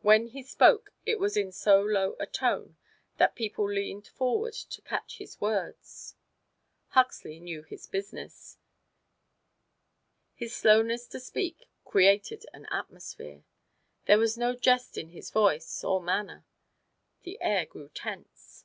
[0.00, 2.78] When he spoke it was in so low a tone
[3.18, 6.14] that people leaned forward to catch his words.
[6.92, 8.56] Huxley knew his business:
[10.34, 13.44] his slowness to speak created an atmosphere.
[14.06, 16.46] There was no jest in his voice or manner.
[17.24, 18.64] The air grew tense.